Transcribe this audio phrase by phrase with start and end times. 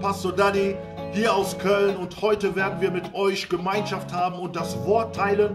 [0.00, 0.74] Pastor Danny
[1.12, 5.54] hier aus Köln und heute werden wir mit euch Gemeinschaft haben und das Wort teilen.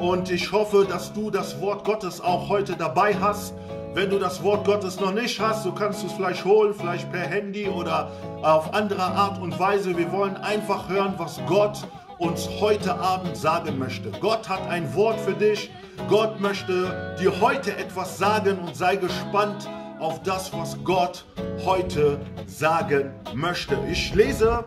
[0.00, 3.54] Und ich hoffe, dass du das Wort Gottes auch heute dabei hast.
[3.92, 7.10] Wenn du das Wort Gottes noch nicht hast, so kannst du es vielleicht holen, vielleicht
[7.10, 9.96] per Handy oder auf andere Art und Weise.
[9.96, 11.78] Wir wollen einfach hören, was Gott
[12.18, 14.12] uns heute Abend sagen möchte.
[14.20, 15.70] Gott hat ein Wort für dich.
[16.08, 19.68] Gott möchte dir heute etwas sagen und sei gespannt
[20.02, 21.24] auf das, was Gott
[21.64, 23.78] heute sagen möchte.
[23.88, 24.64] Ich lese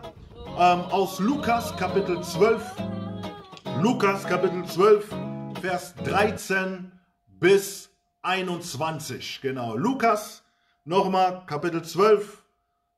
[0.58, 2.62] ähm, aus Lukas Kapitel 12,
[3.82, 5.14] Lukas Kapitel 12,
[5.60, 6.90] Vers 13
[7.38, 7.90] bis
[8.22, 9.42] 21.
[9.42, 10.42] Genau, Lukas
[10.86, 12.42] nochmal Kapitel 12,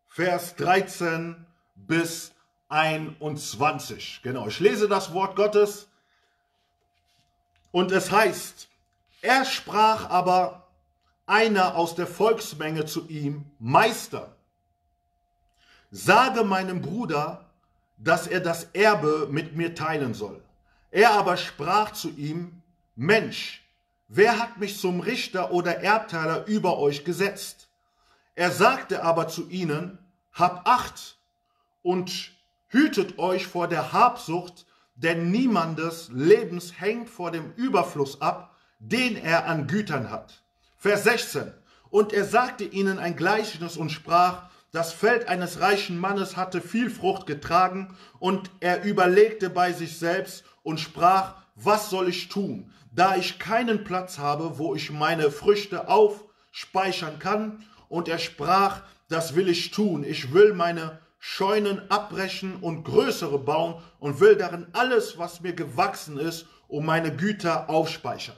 [0.07, 2.33] Vers 13 bis
[2.69, 4.21] 21.
[4.23, 5.89] Genau, ich lese das Wort Gottes
[7.73, 8.69] und es heißt,
[9.23, 10.68] er sprach aber
[11.29, 14.35] einer aus der Volksmenge zu ihm, Meister,
[15.91, 17.47] sage meinem Bruder,
[17.99, 20.43] dass er das Erbe mit mir teilen soll.
[20.91, 22.63] Er aber sprach zu ihm,
[22.97, 23.65] Mensch,
[24.09, 27.69] wer hat mich zum Richter oder Erbteiler über euch gesetzt?
[28.35, 29.99] Er sagte aber zu ihnen,
[30.33, 31.19] habt Acht
[31.83, 32.33] und
[32.69, 39.47] hütet euch vor der Habsucht, denn niemandes Lebens hängt vor dem Überfluss ab, den er
[39.47, 40.43] an Gütern hat.
[40.81, 41.53] Vers 16.
[41.91, 46.89] Und er sagte ihnen ein Gleichnis und sprach, das Feld eines reichen Mannes hatte viel
[46.89, 53.17] Frucht getragen, und er überlegte bei sich selbst und sprach, was soll ich tun, da
[53.17, 57.65] ich keinen Platz habe, wo ich meine Früchte aufspeichern kann?
[57.89, 63.83] Und er sprach, das will ich tun, ich will meine Scheunen abbrechen und größere bauen
[63.99, 68.37] und will darin alles, was mir gewachsen ist, um meine Güter aufspeichern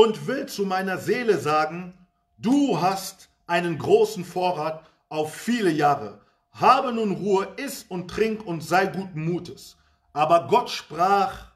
[0.00, 1.92] und will zu meiner Seele sagen,
[2.38, 6.22] du hast einen großen Vorrat auf viele Jahre.
[6.52, 9.76] Habe nun Ruhe, iss und trink und sei guten Mutes.
[10.14, 11.52] Aber Gott sprach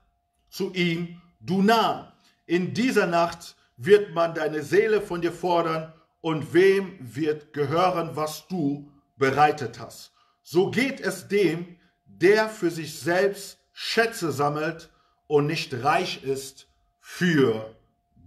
[0.50, 2.12] zu ihm, du nah,
[2.44, 8.46] in dieser Nacht wird man deine Seele von dir fordern und wem wird gehören, was
[8.48, 10.12] du bereitet hast.
[10.42, 14.90] So geht es dem, der für sich selbst Schätze sammelt
[15.28, 16.68] und nicht reich ist
[17.00, 17.74] für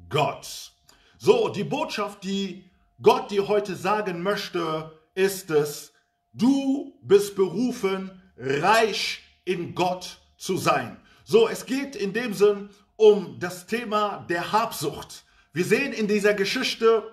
[0.09, 0.73] Gott.
[1.17, 2.69] So, die Botschaft, die
[3.01, 5.93] Gott dir heute sagen möchte, ist es,
[6.33, 10.97] du bist berufen, reich in Gott zu sein.
[11.23, 15.23] So, es geht in dem Sinn um das Thema der Habsucht.
[15.53, 17.03] Wir sehen in dieser Geschichte,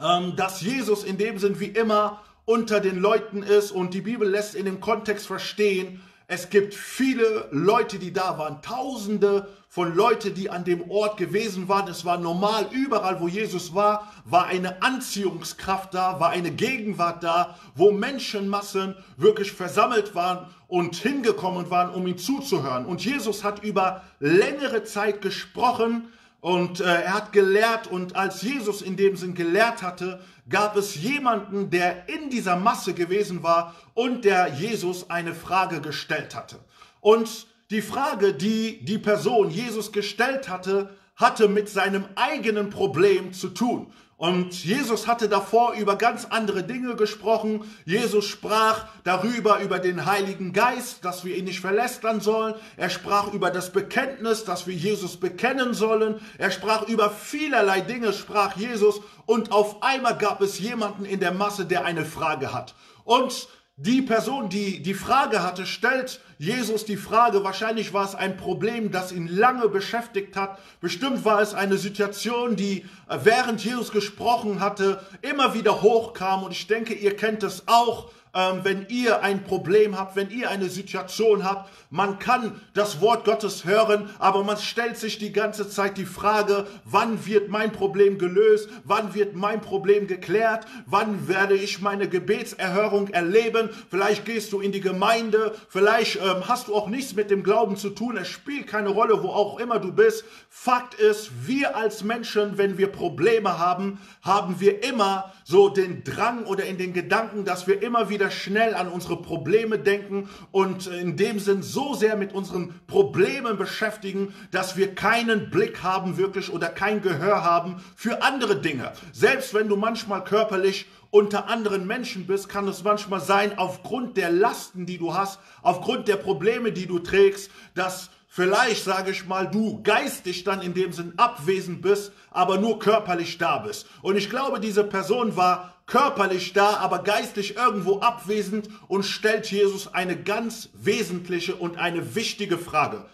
[0.00, 4.28] ähm, dass Jesus in dem Sinn wie immer unter den Leuten ist und die Bibel
[4.28, 10.34] lässt in dem Kontext verstehen, es gibt viele Leute, die da waren, Tausende von Leuten,
[10.34, 11.88] die an dem Ort gewesen waren.
[11.88, 17.58] Es war normal, überall, wo Jesus war, war eine Anziehungskraft da, war eine Gegenwart da,
[17.74, 22.84] wo Menschenmassen wirklich versammelt waren und hingekommen waren, um ihm zuzuhören.
[22.84, 28.80] Und Jesus hat über längere Zeit gesprochen, und äh, er hat gelehrt und als Jesus
[28.82, 34.24] in dem Sinn gelehrt hatte, gab es jemanden, der in dieser Masse gewesen war und
[34.24, 36.58] der Jesus eine Frage gestellt hatte.
[37.00, 43.48] Und die Frage, die die Person Jesus gestellt hatte, hatte mit seinem eigenen Problem zu
[43.48, 43.92] tun.
[44.16, 47.62] Und Jesus hatte davor über ganz andere Dinge gesprochen.
[47.84, 52.54] Jesus sprach darüber, über den Heiligen Geist, dass wir ihn nicht verlästern sollen.
[52.76, 56.20] Er sprach über das Bekenntnis, dass wir Jesus bekennen sollen.
[56.36, 59.00] Er sprach über vielerlei Dinge, sprach Jesus.
[59.24, 62.74] Und auf einmal gab es jemanden in der Masse, der eine Frage hat.
[63.04, 63.48] Und
[63.80, 68.90] die Person, die die Frage hatte, stellt Jesus die Frage, wahrscheinlich war es ein Problem,
[68.90, 70.58] das ihn lange beschäftigt hat.
[70.80, 76.42] Bestimmt war es eine Situation, die äh, während Jesus gesprochen hatte, immer wieder hochkam.
[76.42, 80.50] Und ich denke, ihr kennt es auch ähm, wenn ihr ein Problem habt, wenn ihr
[80.50, 81.70] eine Situation habt.
[81.90, 86.66] Man kann das Wort Gottes hören, aber man stellt sich die ganze Zeit die Frage,
[86.84, 88.68] wann wird mein Problem gelöst?
[88.84, 90.66] Wann wird mein Problem geklärt?
[90.86, 93.70] Wann werde ich meine Gebetserhörung erleben?
[93.90, 97.76] Vielleicht gehst du in die Gemeinde, vielleicht ähm, hast du auch nichts mit dem Glauben
[97.76, 98.16] zu tun.
[98.16, 100.24] Es spielt keine Rolle, wo auch immer du bist.
[100.50, 106.44] Fakt ist, wir als Menschen, wenn wir Probleme haben, haben wir immer so den Drang
[106.44, 111.16] oder in den Gedanken, dass wir immer wieder schnell an unsere Probleme denken und in
[111.16, 116.68] dem Sinn so sehr mit unseren Problemen beschäftigen, dass wir keinen Blick haben wirklich oder
[116.68, 118.92] kein Gehör haben für andere Dinge.
[119.12, 124.30] Selbst wenn du manchmal körperlich unter anderen Menschen bist, kann es manchmal sein, aufgrund der
[124.30, 129.50] Lasten, die du hast, aufgrund der Probleme, die du trägst, dass vielleicht, sage ich mal,
[129.50, 133.86] du geistig dann in dem Sinn abwesend bist, aber nur körperlich da bist.
[134.00, 139.92] Und ich glaube, diese Person war körperlich da, aber geistlich irgendwo abwesend und stellt Jesus
[139.92, 143.06] eine ganz wesentliche und eine wichtige Frage.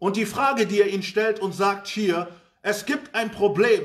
[0.00, 2.26] Und die Frage, die er ihn stellt und sagt hier,
[2.62, 3.82] es gibt ein Problem.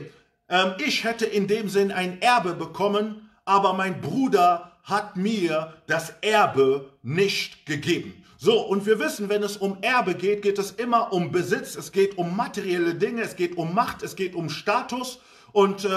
[0.49, 6.15] Ähm, ich hätte in dem Sinn ein Erbe bekommen, aber mein Bruder hat mir das
[6.21, 8.23] Erbe nicht gegeben.
[8.39, 11.91] So, und wir wissen, wenn es um Erbe geht, geht es immer um Besitz, es
[11.91, 15.19] geht um materielle Dinge, es geht um Macht, es geht um Status
[15.53, 15.89] und äh,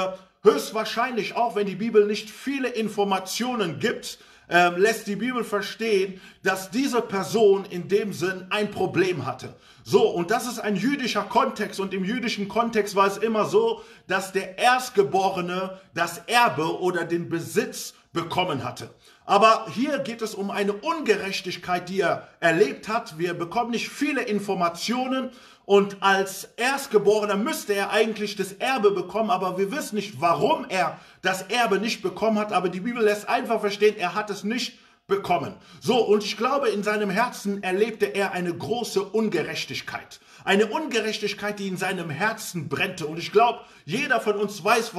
[0.42, 6.70] höchstwahrscheinlich auch, wenn die Bibel nicht viele Informationen gibt, äh, lässt die Bibel verstehen, dass
[6.70, 9.54] diese Person in dem Sinn ein Problem hatte.
[9.84, 13.82] So, und das ist ein jüdischer Kontext und im jüdischen Kontext war es immer so,
[14.06, 18.90] dass der Erstgeborene das Erbe oder den Besitz bekommen hatte.
[19.24, 23.18] Aber hier geht es um eine Ungerechtigkeit, die er erlebt hat.
[23.18, 25.30] Wir bekommen nicht viele Informationen
[25.64, 30.98] und als Erstgeborener müsste er eigentlich das Erbe bekommen, aber wir wissen nicht, warum er
[31.22, 32.52] das Erbe nicht bekommen hat.
[32.52, 34.79] Aber die Bibel lässt einfach verstehen, er hat es nicht
[35.10, 35.54] bekommen.
[35.80, 40.20] So, und ich glaube, in seinem Herzen erlebte er eine große Ungerechtigkeit.
[40.44, 43.06] Eine Ungerechtigkeit, die in seinem Herzen brennte.
[43.06, 44.92] Und ich glaube, jeder von uns weiß, äh,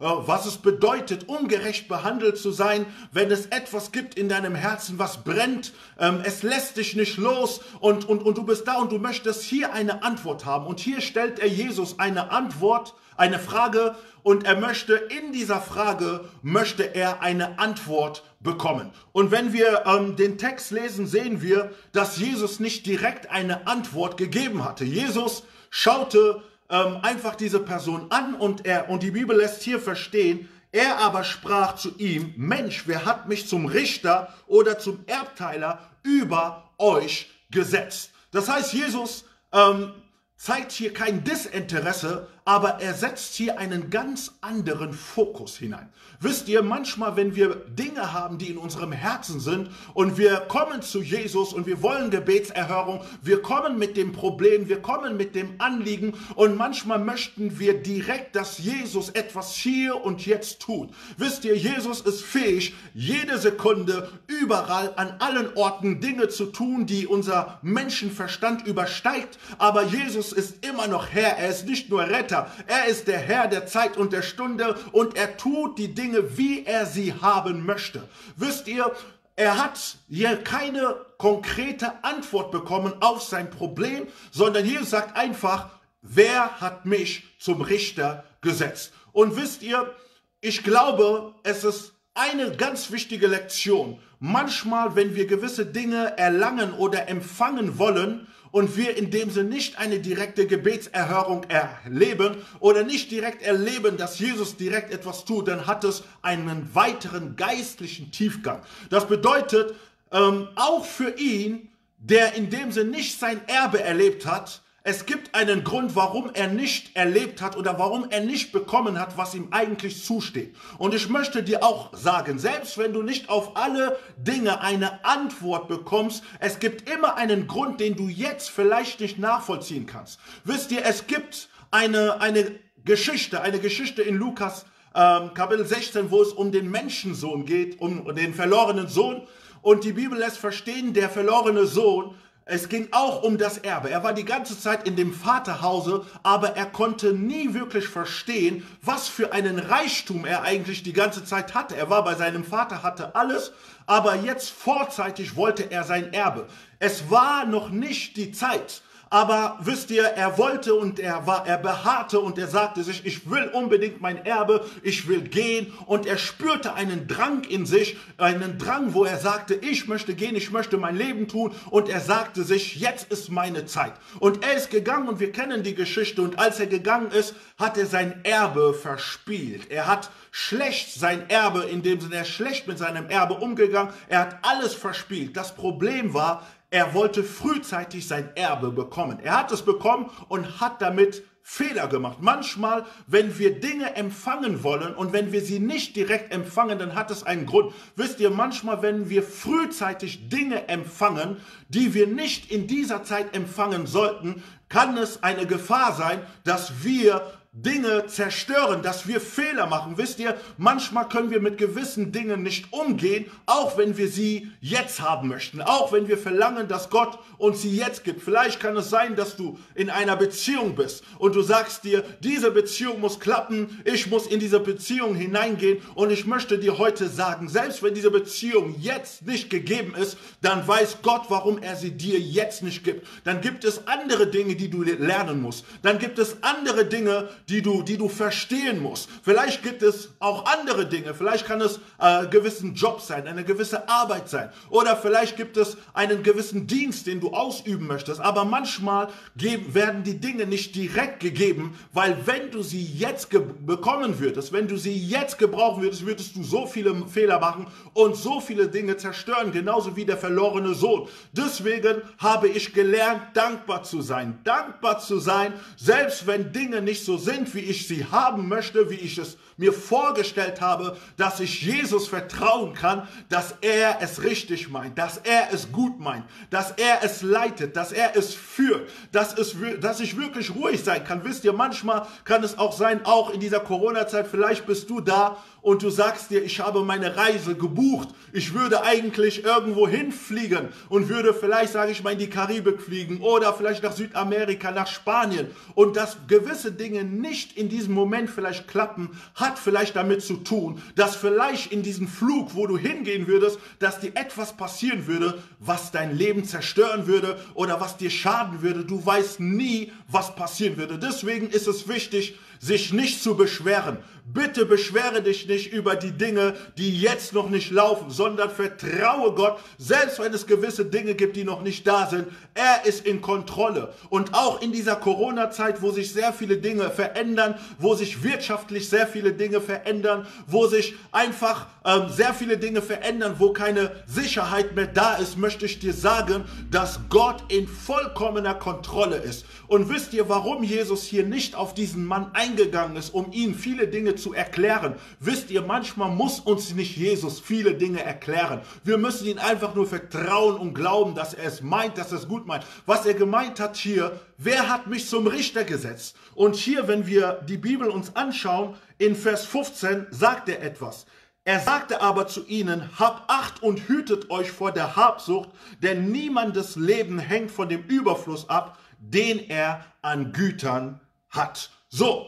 [0.00, 5.22] was es bedeutet, ungerecht behandelt zu sein, wenn es etwas gibt in deinem Herzen, was
[5.24, 8.98] brennt, ähm, es lässt dich nicht los und, und, und du bist da und du
[8.98, 10.66] möchtest hier eine Antwort haben.
[10.66, 16.24] Und hier stellt er Jesus eine Antwort, eine Frage und er möchte in dieser Frage,
[16.42, 18.92] möchte er eine Antwort bekommen.
[19.12, 24.16] Und wenn wir ähm, den Text lesen, sehen wir, dass Jesus nicht direkt eine Antwort
[24.16, 24.84] gegeben hatte.
[24.84, 30.48] Jesus schaute ähm, einfach diese Person an und er, und die Bibel lässt hier verstehen,
[30.70, 36.70] er aber sprach zu ihm, Mensch, wer hat mich zum Richter oder zum Erbteiler über
[36.76, 38.10] euch gesetzt?
[38.32, 39.92] Das heißt, Jesus ähm,
[40.36, 45.90] zeigt hier kein Disinteresse, aber er setzt hier einen ganz anderen Fokus hinein.
[46.18, 50.80] Wisst ihr, manchmal, wenn wir Dinge haben, die in unserem Herzen sind und wir kommen
[50.80, 55.56] zu Jesus und wir wollen Gebetserhörung, wir kommen mit dem Problem, wir kommen mit dem
[55.58, 60.88] Anliegen und manchmal möchten wir direkt, dass Jesus etwas hier und jetzt tut.
[61.18, 67.06] Wisst ihr, Jesus ist fähig, jede Sekunde überall an allen Orten Dinge zu tun, die
[67.06, 72.50] unser Menschenverstand übersteigt, aber Jesus ist immer noch Herr, er ist nicht nur Retter, Retter.
[72.66, 76.64] Er ist der Herr der Zeit und der Stunde und er tut die Dinge, wie
[76.64, 78.08] er sie haben möchte.
[78.36, 78.92] Wisst ihr,
[79.36, 85.70] er hat hier keine konkrete Antwort bekommen auf sein Problem, sondern Jesus sagt einfach,
[86.02, 88.92] wer hat mich zum Richter gesetzt?
[89.12, 89.94] Und wisst ihr,
[90.40, 94.00] ich glaube, es ist eine ganz wichtige Lektion.
[94.18, 99.78] Manchmal, wenn wir gewisse Dinge erlangen oder empfangen wollen, und wir in dem Sinne nicht
[99.78, 105.84] eine direkte Gebetserhörung erleben oder nicht direkt erleben, dass Jesus direkt etwas tut, dann hat
[105.84, 108.62] es einen weiteren geistlichen Tiefgang.
[108.90, 109.74] Das bedeutet,
[110.12, 111.68] ähm, auch für ihn,
[111.98, 116.48] der in dem Sinne nicht sein Erbe erlebt hat, es gibt einen Grund, warum er
[116.48, 120.54] nicht erlebt hat oder warum er nicht bekommen hat, was ihm eigentlich zusteht.
[120.78, 125.68] Und ich möchte dir auch sagen, selbst wenn du nicht auf alle Dinge eine Antwort
[125.68, 130.20] bekommst, es gibt immer einen Grund, den du jetzt vielleicht nicht nachvollziehen kannst.
[130.44, 134.64] Wisst ihr, es gibt eine, eine Geschichte, eine Geschichte in Lukas
[134.94, 139.26] ähm, Kapitel 16, wo es um den Menschensohn geht, um den verlorenen Sohn.
[139.60, 142.14] Und die Bibel lässt verstehen, der verlorene Sohn
[142.50, 143.90] es ging auch um das Erbe.
[143.90, 149.06] Er war die ganze Zeit in dem Vaterhause, aber er konnte nie wirklich verstehen, was
[149.06, 151.76] für einen Reichtum er eigentlich die ganze Zeit hatte.
[151.76, 153.52] Er war bei seinem Vater, hatte alles,
[153.84, 156.46] aber jetzt vorzeitig wollte er sein Erbe.
[156.78, 161.58] Es war noch nicht die Zeit, aber wisst ihr, er wollte und er war, er
[161.58, 165.72] beharrte und er sagte sich, ich will unbedingt mein Erbe, ich will gehen.
[165.86, 170.36] Und er spürte einen Drang in sich, einen Drang, wo er sagte, ich möchte gehen,
[170.36, 171.54] ich möchte mein Leben tun.
[171.70, 173.94] Und er sagte sich, jetzt ist meine Zeit.
[174.20, 176.20] Und er ist gegangen und wir kennen die Geschichte.
[176.20, 179.70] Und als er gegangen ist, hat er sein Erbe verspielt.
[179.70, 183.92] Er hat schlecht sein Erbe, in dem Sinne, er ist schlecht mit seinem Erbe umgegangen.
[184.08, 185.36] Er hat alles verspielt.
[185.36, 189.20] Das Problem war, er wollte frühzeitig sein Erbe bekommen.
[189.20, 192.18] Er hat es bekommen und hat damit Fehler gemacht.
[192.20, 197.10] Manchmal, wenn wir Dinge empfangen wollen und wenn wir sie nicht direkt empfangen, dann hat
[197.10, 197.72] es einen Grund.
[197.96, 201.38] Wisst ihr, manchmal, wenn wir frühzeitig Dinge empfangen,
[201.70, 207.22] die wir nicht in dieser Zeit empfangen sollten, kann es eine Gefahr sein, dass wir
[207.52, 209.96] Dinge zerstören, dass wir Fehler machen.
[209.96, 215.00] Wisst ihr, manchmal können wir mit gewissen Dingen nicht umgehen, auch wenn wir sie jetzt
[215.00, 218.22] haben möchten, auch wenn wir verlangen, dass Gott uns sie jetzt gibt.
[218.22, 222.50] Vielleicht kann es sein, dass du in einer Beziehung bist und du sagst dir, diese
[222.50, 227.48] Beziehung muss klappen, ich muss in diese Beziehung hineingehen und ich möchte dir heute sagen,
[227.48, 232.20] selbst wenn diese Beziehung jetzt nicht gegeben ist, dann weiß Gott, warum er sie dir
[232.20, 233.06] jetzt nicht gibt.
[233.24, 235.64] Dann gibt es andere Dinge, die du lernen musst.
[235.82, 239.08] Dann gibt es andere Dinge, die du, die du verstehen musst.
[239.22, 241.14] Vielleicht gibt es auch andere Dinge.
[241.14, 244.50] Vielleicht kann es äh, gewissen Job sein, eine gewisse Arbeit sein.
[244.68, 248.20] Oder vielleicht gibt es einen gewissen Dienst, den du ausüben möchtest.
[248.20, 254.18] Aber manchmal geben, werden die Dinge nicht direkt gegeben, weil wenn du sie jetzt bekommen
[254.20, 258.40] würdest, wenn du sie jetzt gebrauchen würdest, würdest du so viele Fehler machen und so
[258.40, 261.08] viele Dinge zerstören, genauso wie der verlorene Sohn.
[261.32, 264.38] Deswegen habe ich gelernt, dankbar zu sein.
[264.44, 268.90] Dankbar zu sein, selbst wenn Dinge nicht so sind, sind, wie ich sie haben möchte,
[268.90, 274.68] wie ich es mir vorgestellt habe, dass ich Jesus vertrauen kann, dass er es richtig
[274.68, 279.36] meint, dass er es gut meint, dass er es leitet, dass er es führt, dass,
[279.36, 281.24] es, dass ich wirklich ruhig sein kann.
[281.24, 285.36] Wisst ihr, manchmal kann es auch sein, auch in dieser Corona-Zeit, vielleicht bist du da
[285.68, 291.10] und du sagst dir, ich habe meine Reise gebucht, ich würde eigentlich irgendwo hinfliegen und
[291.10, 295.48] würde vielleicht, sage ich mal, in die Karibik fliegen oder vielleicht nach Südamerika, nach Spanien
[295.74, 300.82] und dass gewisse Dinge nicht in diesem Moment vielleicht klappen, hat vielleicht damit zu tun,
[300.96, 305.90] dass vielleicht in diesem Flug, wo du hingehen würdest, dass dir etwas passieren würde, was
[305.90, 308.86] dein Leben zerstören würde oder was dir schaden würde.
[308.86, 310.98] Du weißt nie, was passieren würde.
[310.98, 313.98] Deswegen ist es wichtig, sich nicht zu beschweren.
[314.30, 319.58] Bitte beschwere dich nicht über die Dinge, die jetzt noch nicht laufen, sondern vertraue Gott,
[319.78, 322.26] selbst wenn es gewisse Dinge gibt, die noch nicht da sind.
[322.52, 323.94] Er ist in Kontrolle.
[324.10, 329.06] Und auch in dieser Corona-Zeit, wo sich sehr viele Dinge verändern, wo sich wirtschaftlich sehr
[329.06, 334.88] viele Dinge verändern, wo sich einfach ähm, sehr viele Dinge verändern, wo keine Sicherheit mehr
[334.88, 339.46] da ist, möchte ich dir sagen, dass Gott in vollkommener Kontrolle ist.
[339.68, 343.88] Und wisst ihr, warum Jesus hier nicht auf diesen Mann eingegangen ist, um ihm viele
[343.88, 344.94] Dinge zu erklären?
[345.20, 348.60] Wisst ihr, manchmal muss uns nicht Jesus viele Dinge erklären.
[348.84, 352.28] Wir müssen ihn einfach nur vertrauen und glauben, dass er es meint, dass er es
[352.28, 352.64] gut meint.
[352.86, 356.16] Was er gemeint hat hier, wer hat mich zum Richter gesetzt?
[356.34, 361.06] Und hier, wenn wir die Bibel uns anschauen, in Vers 15 sagt er etwas.
[361.44, 365.48] Er sagte aber zu ihnen, habt Acht und hütet euch vor der Habsucht,
[365.82, 371.00] denn niemandes Leben hängt von dem Überfluss ab, den er an Gütern
[371.30, 371.70] hat.
[371.88, 372.26] So,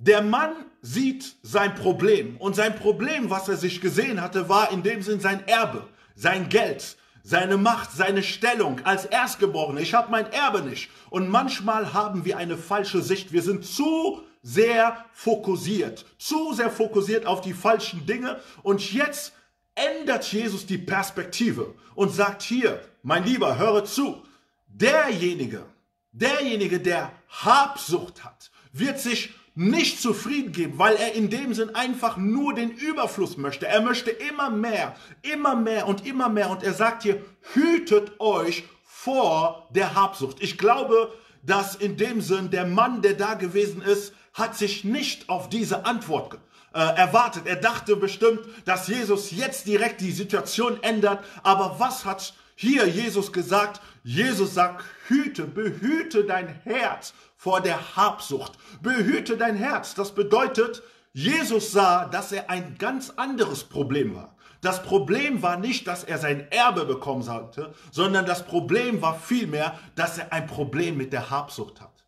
[0.00, 4.82] der Mann sieht sein Problem und sein Problem, was er sich gesehen hatte, war in
[4.82, 9.80] dem Sinn sein Erbe, sein Geld, seine Macht, seine Stellung als Erstgeborener.
[9.80, 10.90] Ich habe mein Erbe nicht.
[11.10, 13.32] Und manchmal haben wir eine falsche Sicht.
[13.32, 18.40] Wir sind zu sehr fokussiert, zu sehr fokussiert auf die falschen Dinge.
[18.62, 19.34] Und jetzt
[19.74, 24.22] ändert Jesus die Perspektive und sagt hier, mein Lieber, höre zu,
[24.66, 25.66] derjenige,
[26.12, 32.16] Derjenige, der Habsucht hat, wird sich nicht zufrieden geben, weil er in dem Sinn einfach
[32.16, 33.66] nur den Überfluss möchte.
[33.66, 36.48] Er möchte immer mehr, immer mehr und immer mehr.
[36.48, 40.38] Und er sagt hier, hütet euch vor der Habsucht.
[40.40, 41.12] Ich glaube,
[41.42, 45.84] dass in dem Sinn der Mann, der da gewesen ist, hat sich nicht auf diese
[45.84, 46.38] Antwort
[46.72, 47.42] äh, erwartet.
[47.44, 51.22] Er dachte bestimmt, dass Jesus jetzt direkt die Situation ändert.
[51.42, 53.82] Aber was hat hier Jesus gesagt?
[54.04, 58.52] Jesus sagt, hüte, behüte dein Herz vor der Habsucht.
[58.82, 59.94] Behüte dein Herz.
[59.94, 60.82] Das bedeutet,
[61.14, 64.36] Jesus sah, dass er ein ganz anderes Problem war.
[64.60, 69.78] Das Problem war nicht, dass er sein Erbe bekommen sollte, sondern das Problem war vielmehr,
[69.94, 72.04] dass er ein Problem mit der Habsucht hat.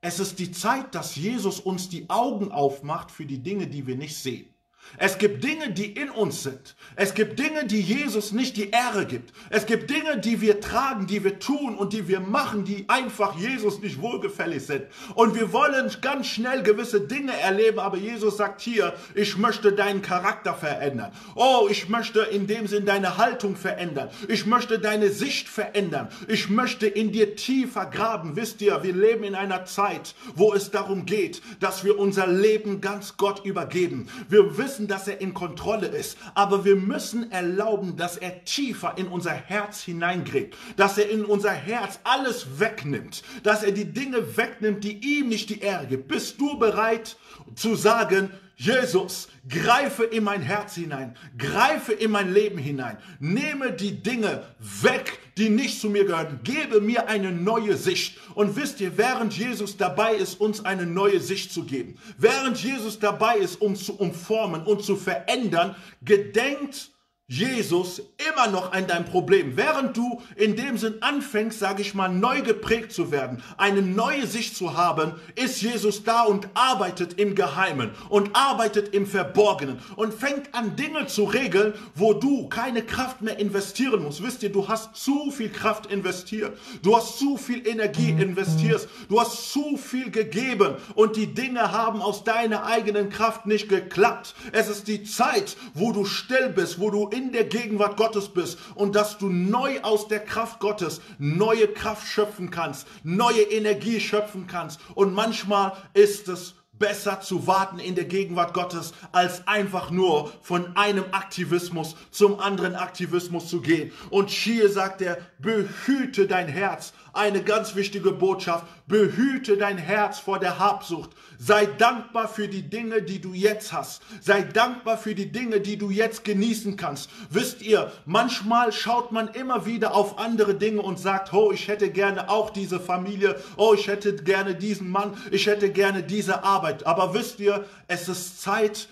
[0.00, 3.96] Es ist die Zeit, dass Jesus uns die Augen aufmacht für die Dinge, die wir
[3.96, 4.53] nicht sehen.
[4.96, 6.76] Es gibt Dinge, die in uns sind.
[6.96, 9.32] Es gibt Dinge, die Jesus nicht die Ehre gibt.
[9.50, 13.36] Es gibt Dinge, die wir tragen, die wir tun und die wir machen, die einfach
[13.38, 14.84] Jesus nicht wohlgefällig sind.
[15.14, 20.02] Und wir wollen ganz schnell gewisse Dinge erleben, aber Jesus sagt hier, ich möchte deinen
[20.02, 21.12] Charakter verändern.
[21.34, 24.10] Oh, ich möchte in dem Sinn deine Haltung verändern.
[24.28, 26.08] Ich möchte deine Sicht verändern.
[26.28, 28.36] Ich möchte in dir tiefer graben.
[28.36, 32.80] Wisst ihr, wir leben in einer Zeit, wo es darum geht, dass wir unser Leben
[32.80, 34.08] ganz Gott übergeben.
[34.28, 38.94] Wir wissen, wissen, dass er in Kontrolle ist, aber wir müssen erlauben, dass er tiefer
[38.96, 44.36] in unser Herz hineingräbt, dass er in unser Herz alles wegnimmt, dass er die Dinge
[44.36, 46.08] wegnimmt, die ihm nicht die Ehre gibt.
[46.08, 47.16] Bist du bereit
[47.54, 54.02] zu sagen, Jesus, greife in mein Herz hinein, greife in mein Leben hinein, nehme die
[54.02, 58.18] Dinge weg, die nicht zu mir gehören, gebe mir eine neue Sicht.
[58.34, 62.98] Und wisst ihr, während Jesus dabei ist, uns eine neue Sicht zu geben, während Jesus
[62.98, 66.90] dabei ist, uns zu umformen und zu verändern, gedenkt
[67.26, 69.56] Jesus immer noch an dein Problem.
[69.56, 74.26] Während du in dem Sinn anfängst, sage ich mal, neu geprägt zu werden, eine neue
[74.26, 80.12] Sicht zu haben, ist Jesus da und arbeitet im Geheimen und arbeitet im Verborgenen und
[80.12, 84.22] fängt an Dinge zu regeln, wo du keine Kraft mehr investieren musst.
[84.22, 86.58] Wisst ihr, du hast zu viel Kraft investiert.
[86.82, 88.86] Du hast zu viel Energie investiert.
[89.08, 94.34] Du hast zu viel gegeben und die Dinge haben aus deiner eigenen Kraft nicht geklappt.
[94.52, 98.58] Es ist die Zeit, wo du still bist, wo du in der Gegenwart Gottes bist
[98.74, 104.46] und dass du neu aus der Kraft Gottes neue Kraft schöpfen kannst, neue Energie schöpfen
[104.46, 104.80] kannst.
[104.94, 110.76] Und manchmal ist es besser zu warten in der Gegenwart Gottes, als einfach nur von
[110.76, 113.92] einem Aktivismus zum anderen Aktivismus zu gehen.
[114.10, 116.92] Und hier sagt er, behüte dein Herz.
[117.14, 121.10] Eine ganz wichtige Botschaft, behüte dein Herz vor der Habsucht.
[121.38, 124.02] Sei dankbar für die Dinge, die du jetzt hast.
[124.20, 127.08] Sei dankbar für die Dinge, die du jetzt genießen kannst.
[127.30, 131.90] Wisst ihr, manchmal schaut man immer wieder auf andere Dinge und sagt, oh, ich hätte
[131.90, 136.84] gerne auch diese Familie, oh, ich hätte gerne diesen Mann, ich hätte gerne diese Arbeit.
[136.84, 138.88] Aber wisst ihr, es ist Zeit,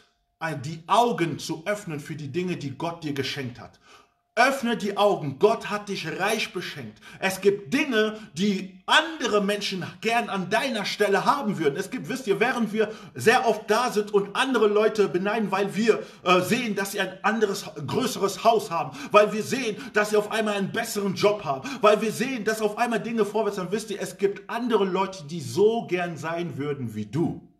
[0.64, 3.78] die Augen zu öffnen für die Dinge, die Gott dir geschenkt hat.
[4.34, 5.38] Öffne die Augen.
[5.38, 6.98] Gott hat dich reich beschenkt.
[7.18, 11.76] Es gibt Dinge, die andere Menschen gern an deiner Stelle haben würden.
[11.76, 15.76] Es gibt, wisst ihr, während wir sehr oft da sind und andere Leute beneiden, weil
[15.76, 20.16] wir äh, sehen, dass sie ein anderes, größeres Haus haben, weil wir sehen, dass sie
[20.16, 23.70] auf einmal einen besseren Job haben, weil wir sehen, dass auf einmal Dinge vorwärts haben.
[23.70, 27.51] Wisst ihr, es gibt andere Leute, die so gern sein würden wie du.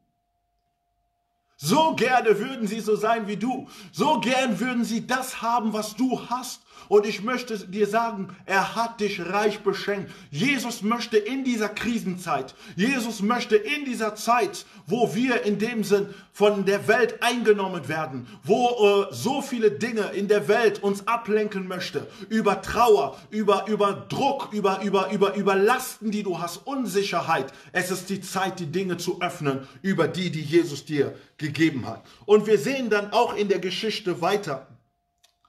[1.65, 3.69] So gerne würden sie so sein wie du.
[3.93, 6.61] So gern würden sie das haben, was du hast.
[6.89, 10.11] Und ich möchte dir sagen, er hat dich reich beschenkt.
[10.33, 16.09] Jesus möchte in dieser Krisenzeit, Jesus möchte in dieser Zeit, wo wir in dem Sinn
[16.33, 21.69] von der Welt eingenommen werden, wo äh, so viele Dinge in der Welt uns ablenken
[21.69, 27.53] möchte, über Trauer, über, über Druck, über, über, über, über Lasten, die du hast, Unsicherheit.
[27.73, 31.52] Es ist die Zeit, die Dinge zu öffnen, über die, die Jesus dir gegeben
[31.87, 32.05] hat.
[32.27, 34.67] Und wir sehen dann auch in der Geschichte weiter,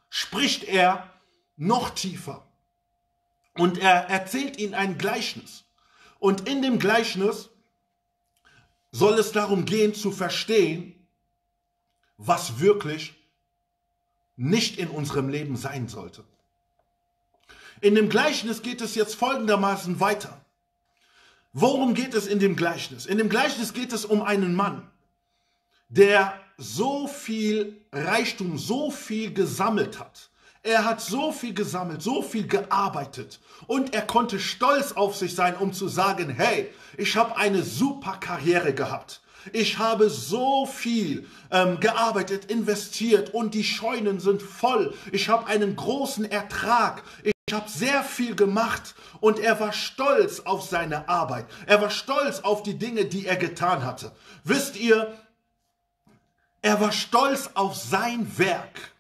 [0.10, 1.10] spricht er
[1.56, 2.46] noch tiefer.
[3.56, 5.64] Und er erzählt ihnen ein Gleichnis.
[6.20, 7.50] Und in dem Gleichnis
[8.92, 10.96] soll es darum gehen zu verstehen,
[12.18, 13.14] was wirklich
[14.36, 16.24] nicht in unserem Leben sein sollte.
[17.82, 20.40] In dem Gleichnis geht es jetzt folgendermaßen weiter.
[21.52, 23.06] Worum geht es in dem Gleichnis?
[23.06, 24.90] In dem Gleichnis geht es um einen Mann,
[25.94, 30.30] der so viel Reichtum, so viel gesammelt hat.
[30.64, 35.56] Er hat so viel gesammelt, so viel gearbeitet und er konnte stolz auf sich sein,
[35.58, 39.22] um zu sagen, hey, ich habe eine super Karriere gehabt.
[39.52, 44.94] Ich habe so viel ähm, gearbeitet, investiert und die Scheunen sind voll.
[45.12, 47.04] Ich habe einen großen Ertrag.
[47.46, 51.46] Ich habe sehr viel gemacht und er war stolz auf seine Arbeit.
[51.66, 54.14] Er war stolz auf die Dinge, die er getan hatte.
[54.46, 55.14] Wisst ihr,
[56.64, 58.94] er war stolz auf sein Werk.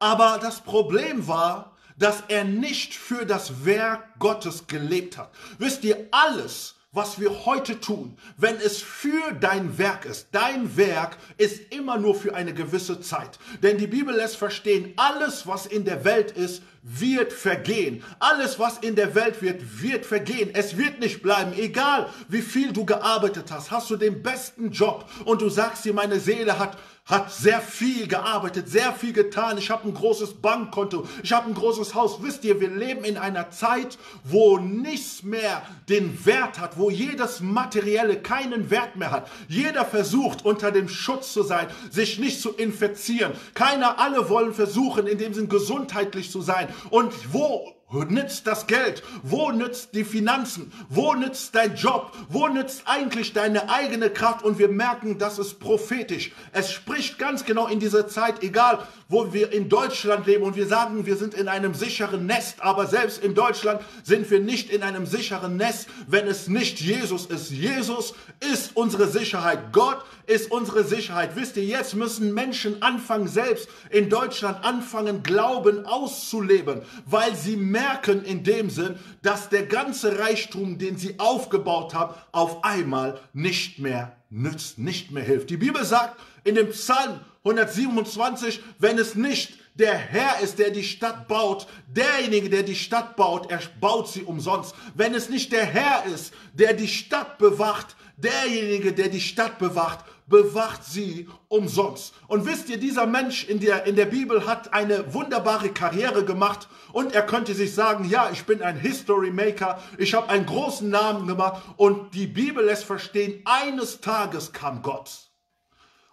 [0.00, 5.30] Aber das Problem war, dass er nicht für das Werk Gottes gelebt hat.
[5.58, 11.16] Wisst ihr, alles, was wir heute tun, wenn es für dein Werk ist, dein Werk
[11.36, 13.38] ist immer nur für eine gewisse Zeit.
[13.62, 18.04] Denn die Bibel lässt verstehen, alles, was in der Welt ist, wird vergehen.
[18.20, 20.50] Alles, was in der Welt wird, wird vergehen.
[20.52, 21.52] Es wird nicht bleiben.
[21.54, 25.94] Egal, wie viel du gearbeitet hast, hast du den besten Job und du sagst dir,
[25.94, 29.58] meine Seele hat hat sehr viel gearbeitet, sehr viel getan.
[29.58, 32.22] Ich habe ein großes Bankkonto, ich habe ein großes Haus.
[32.22, 37.40] Wisst ihr, wir leben in einer Zeit, wo nichts mehr den Wert hat, wo jedes
[37.40, 39.30] Materielle keinen Wert mehr hat.
[39.48, 43.32] Jeder versucht unter dem Schutz zu sein, sich nicht zu infizieren.
[43.52, 46.68] Keiner, alle wollen versuchen, in dem Sinn gesundheitlich zu sein.
[46.88, 49.04] Und wo nützt das Geld?
[49.22, 50.72] Wo nützt die Finanzen?
[50.88, 52.10] Wo nützt dein Job?
[52.28, 54.42] Wo nützt eigentlich deine eigene Kraft?
[54.42, 56.32] Und wir merken, das ist prophetisch.
[56.52, 60.66] Es spricht ganz genau in dieser Zeit, egal wo wir in Deutschland leben und wir
[60.66, 64.82] sagen, wir sind in einem sicheren Nest, aber selbst in Deutschland sind wir nicht in
[64.82, 67.50] einem sicheren Nest, wenn es nicht Jesus ist.
[67.50, 69.72] Jesus ist unsere Sicherheit.
[69.72, 71.36] Gott ist unsere Sicherheit.
[71.36, 77.83] Wisst ihr, jetzt müssen Menschen anfangen, selbst in Deutschland anfangen, Glauben auszuleben, weil sie merken,
[77.84, 83.78] merken in dem Sinn, dass der ganze Reichtum, den sie aufgebaut haben, auf einmal nicht
[83.78, 85.50] mehr nützt, nicht mehr hilft.
[85.50, 90.84] Die Bibel sagt in dem Psalm 127, wenn es nicht der Herr ist, der die
[90.84, 94.74] Stadt baut, derjenige, der die Stadt baut, er baut sie umsonst.
[94.94, 100.04] Wenn es nicht der Herr ist, der die Stadt bewacht, derjenige, der die Stadt bewacht,
[100.26, 102.14] bewacht sie umsonst.
[102.28, 106.68] Und wisst ihr, dieser Mensch in der, in der Bibel hat eine wunderbare Karriere gemacht
[106.92, 110.88] und er könnte sich sagen, ja, ich bin ein History Maker, ich habe einen großen
[110.88, 115.10] Namen gemacht und die Bibel lässt verstehen, eines Tages kam Gott.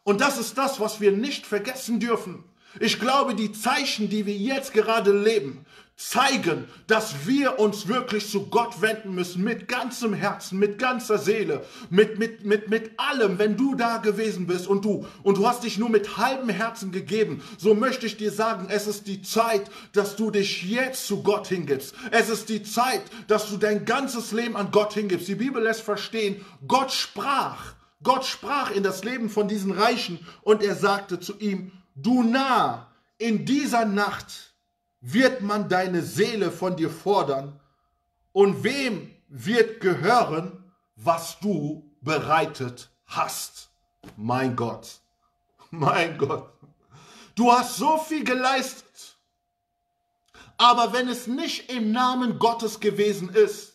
[0.03, 2.43] Und das ist das, was wir nicht vergessen dürfen.
[2.79, 5.65] Ich glaube, die Zeichen, die wir jetzt gerade leben,
[6.09, 11.63] zeigen, dass wir uns wirklich zu Gott wenden müssen, mit ganzem Herzen, mit ganzer Seele,
[11.89, 13.37] mit, mit, mit, mit allem.
[13.37, 16.91] Wenn du da gewesen bist und du, und du hast dich nur mit halbem Herzen
[16.91, 21.23] gegeben, so möchte ich dir sagen, es ist die Zeit, dass du dich jetzt zu
[21.23, 21.93] Gott hingibst.
[22.09, 25.27] Es ist die Zeit, dass du dein ganzes Leben an Gott hingibst.
[25.27, 27.73] Die Bibel lässt verstehen, Gott sprach.
[28.03, 32.87] Gott sprach in das Leben von diesen Reichen und er sagte zu ihm, du nah,
[33.19, 34.50] in dieser Nacht
[35.01, 37.59] wird man deine Seele von dir fordern
[38.31, 43.69] und wem wird gehören, was du bereitet hast.
[44.15, 45.01] Mein Gott,
[45.71, 46.49] mein Gott,
[47.35, 49.17] du hast so viel geleistet,
[50.57, 53.73] aber wenn es nicht im Namen Gottes gewesen ist,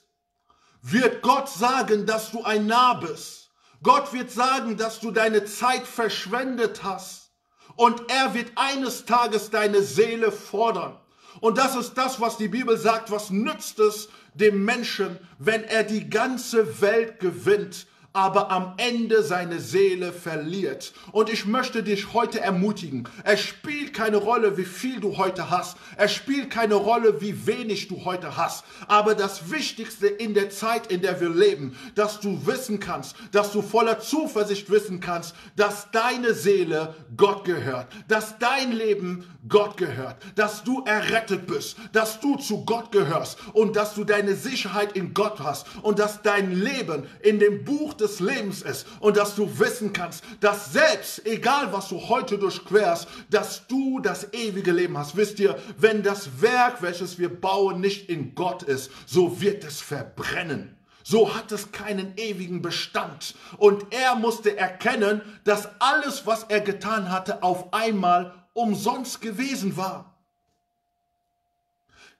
[0.83, 3.51] wird Gott sagen, dass du ein Narr bist.
[3.83, 7.33] Gott wird sagen, dass du deine Zeit verschwendet hast.
[7.75, 10.99] Und er wird eines Tages deine Seele fordern.
[11.41, 13.11] Und das ist das, was die Bibel sagt.
[13.11, 19.61] Was nützt es dem Menschen, wenn er die ganze Welt gewinnt, aber am Ende seine
[19.61, 20.95] Seele verliert.
[21.13, 23.07] Und ich möchte dich heute ermutigen.
[23.25, 25.77] Es spielt keine Rolle, wie viel du heute hast.
[25.99, 28.65] Es spielt keine Rolle, wie wenig du heute hast.
[28.89, 33.53] Aber das Wichtigste in der Zeit, in der wir leben, dass du wissen kannst, dass
[33.53, 40.17] du voller Zuversicht wissen kannst, dass deine Seele Gott gehört, dass dein Leben Gott gehört,
[40.37, 45.13] dass du errettet bist, dass du zu Gott gehörst und dass du deine Sicherheit in
[45.13, 49.35] Gott hast und dass dein Leben in dem Buch des des Lebens ist und dass
[49.35, 54.97] du wissen kannst, dass selbst, egal was du heute durchquerst, dass du das ewige Leben
[54.97, 55.17] hast.
[55.17, 59.81] Wisst ihr, wenn das Werk, welches wir bauen, nicht in Gott ist, so wird es
[59.81, 60.77] verbrennen.
[61.03, 63.37] So hat es keinen ewigen Bestand.
[63.59, 70.17] Und er musste erkennen, dass alles, was er getan hatte, auf einmal umsonst gewesen war.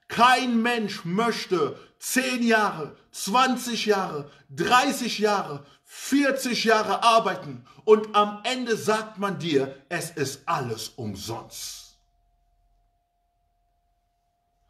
[0.07, 1.77] Kein Mensch möchte
[2.09, 9.75] 10 Jahre, 20 Jahre, 30 Jahre 40 Jahre arbeiten und am Ende sagt man dir,
[9.89, 11.97] es ist alles umsonst.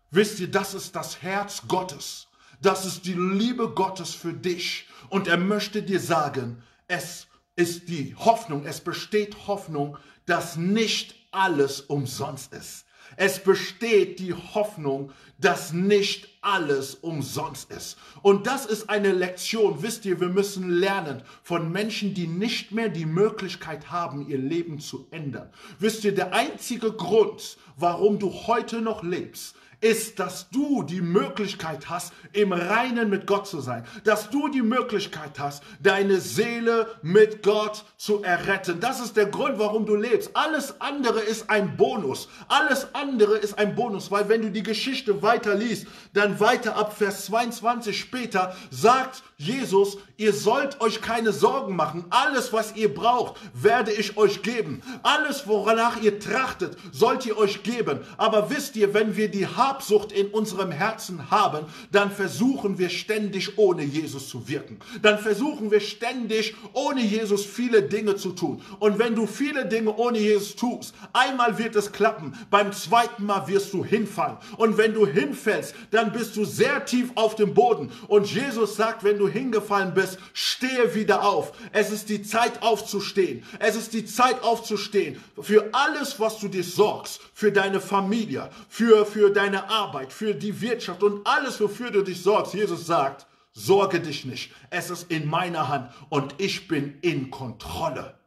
[0.09, 2.27] Wisst ihr, das ist das Herz Gottes.
[2.61, 4.87] Das ist die Liebe Gottes für dich.
[5.09, 11.81] Und er möchte dir sagen, es ist die Hoffnung, es besteht Hoffnung, dass nicht alles
[11.81, 12.85] umsonst ist.
[13.15, 17.97] Es besteht die Hoffnung, dass nicht alles umsonst ist.
[18.21, 19.81] Und das ist eine Lektion.
[19.83, 24.79] Wisst ihr, wir müssen lernen von Menschen, die nicht mehr die Möglichkeit haben, ihr Leben
[24.79, 25.49] zu ändern.
[25.79, 31.89] Wisst ihr, der einzige Grund, warum du heute noch lebst, ist, dass du die Möglichkeit
[31.89, 33.85] hast, im Reinen mit Gott zu sein.
[34.03, 38.79] Dass du die Möglichkeit hast, deine Seele mit Gott zu erretten.
[38.79, 40.31] Das ist der Grund, warum du lebst.
[40.33, 42.27] Alles andere ist ein Bonus.
[42.47, 46.97] Alles andere ist ein Bonus, weil wenn du die Geschichte weiter liest, dann weiter ab
[46.97, 52.05] Vers 22 später sagt Jesus, ihr sollt euch keine Sorgen machen.
[52.09, 54.81] Alles, was ihr braucht, werde ich euch geben.
[55.03, 57.99] Alles, woranach ihr trachtet, sollt ihr euch geben.
[58.17, 63.57] Aber wisst ihr, wenn wir die Habsucht in unserem Herzen haben, dann versuchen wir ständig
[63.57, 64.79] ohne Jesus zu wirken.
[65.03, 68.61] Dann versuchen wir ständig ohne Jesus viele Dinge zu tun.
[68.79, 73.47] Und wenn du viele Dinge ohne Jesus tust, einmal wird es klappen, beim zweiten Mal
[73.47, 74.37] wirst du hinfallen.
[74.57, 77.91] Und wenn du hinfällst, dann bist du sehr tief auf dem Boden.
[78.07, 81.51] Und Jesus sagt, wenn du hingefallen bist, stehe wieder auf.
[81.73, 83.43] Es ist die Zeit aufzustehen.
[83.59, 89.05] Es ist die Zeit aufzustehen für alles, was du dir sorgst, für deine Familie, für,
[89.05, 92.53] für deine Arbeit, für die Wirtschaft und alles, wofür du dich sorgst.
[92.53, 94.51] Jesus sagt, sorge dich nicht.
[94.69, 98.17] Es ist in meiner Hand und ich bin in Kontrolle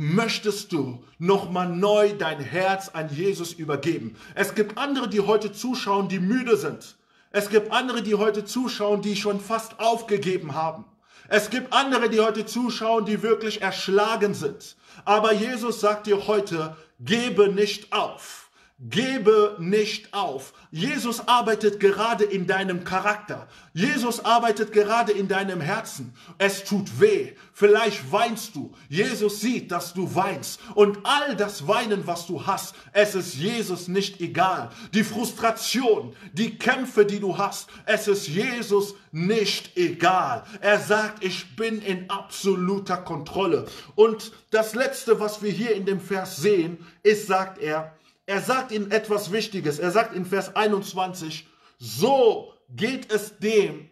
[0.00, 4.14] möchtest du nochmal neu dein Herz an Jesus übergeben.
[4.36, 6.96] Es gibt andere, die heute zuschauen, die müde sind.
[7.32, 10.84] Es gibt andere, die heute zuschauen, die schon fast aufgegeben haben.
[11.28, 14.76] Es gibt andere, die heute zuschauen, die wirklich erschlagen sind.
[15.04, 18.47] Aber Jesus sagt dir heute, gebe nicht auf.
[18.80, 20.52] Gebe nicht auf.
[20.70, 23.48] Jesus arbeitet gerade in deinem Charakter.
[23.72, 26.14] Jesus arbeitet gerade in deinem Herzen.
[26.38, 27.32] Es tut weh.
[27.52, 28.72] Vielleicht weinst du.
[28.88, 30.60] Jesus sieht, dass du weinst.
[30.76, 34.70] Und all das Weinen, was du hast, es ist Jesus nicht egal.
[34.94, 40.44] Die Frustration, die Kämpfe, die du hast, es ist Jesus nicht egal.
[40.60, 43.66] Er sagt, ich bin in absoluter Kontrolle.
[43.96, 47.97] Und das Letzte, was wir hier in dem Vers sehen, ist, sagt er,
[48.28, 49.78] er sagt ihnen etwas Wichtiges.
[49.78, 51.46] Er sagt in Vers 21,
[51.78, 53.88] so geht es dem,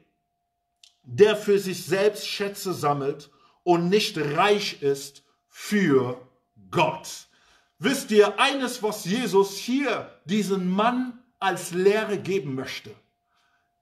[1.04, 3.30] der für sich selbst Schätze sammelt
[3.62, 6.20] und nicht reich ist für
[6.70, 7.28] Gott.
[7.78, 12.90] Wisst ihr, eines, was Jesus hier diesen Mann als Lehre geben möchte.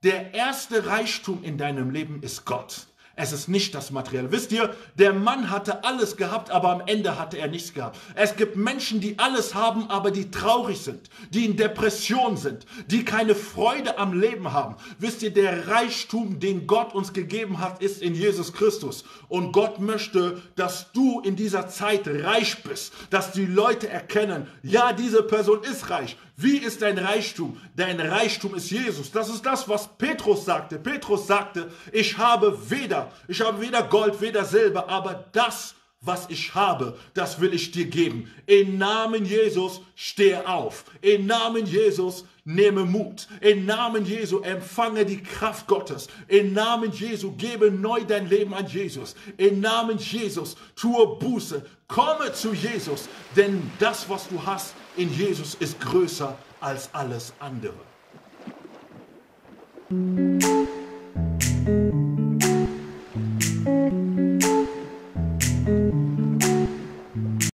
[0.04, 2.86] Der erste Reichtum in deinem Leben ist Gott.
[3.16, 4.32] Es ist nicht das Materielle.
[4.32, 7.96] Wisst ihr, der Mann hatte alles gehabt, aber am Ende hatte er nichts gehabt.
[8.16, 13.04] Es gibt Menschen, die alles haben, aber die traurig sind, die in Depression sind, die
[13.04, 14.74] keine Freude am Leben haben.
[14.98, 19.04] Wisst ihr, der Reichtum, den Gott uns gegeben hat, ist in Jesus Christus.
[19.28, 24.92] Und Gott möchte, dass du in dieser Zeit reich bist, dass die Leute erkennen, ja,
[24.92, 26.16] diese Person ist reich.
[26.36, 27.60] Wie ist dein Reichtum?
[27.76, 29.12] Dein Reichtum ist Jesus.
[29.12, 30.78] Das ist das, was Petrus sagte.
[30.78, 36.54] Petrus sagte, ich habe weder, ich habe weder Gold, weder Silber, aber das, was ich
[36.54, 38.30] habe, das will ich dir geben.
[38.46, 40.84] Im Namen Jesus stehe auf.
[41.00, 43.28] Im Namen Jesus nehme Mut.
[43.40, 46.08] Im Namen Jesu empfange die Kraft Gottes.
[46.26, 49.14] Im Namen Jesu gebe neu dein Leben an Jesus.
[49.36, 51.64] Im Namen Jesus tue Buße.
[51.86, 57.74] Komme zu Jesus, denn das, was du hast in Jesus, ist größer als alles andere.